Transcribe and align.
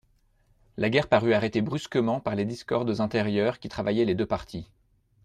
La 0.77 0.89
guerre 0.89 1.07
parut 1.07 1.35
arrêtée 1.35 1.61
brusquement 1.61 2.19
par 2.19 2.33
les 2.33 2.43
discordes 2.45 2.99
intérieures 3.01 3.59
qui 3.59 3.69
travaillaient 3.69 4.03
les 4.03 4.15
deux 4.15 4.25
partis. 4.25 4.67